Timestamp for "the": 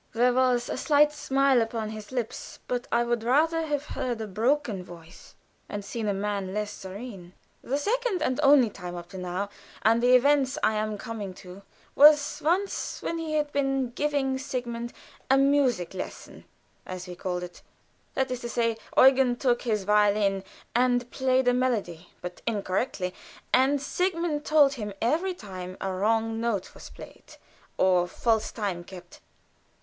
7.61-7.77, 10.01-10.15